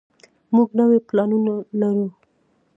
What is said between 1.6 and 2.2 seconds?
لرو.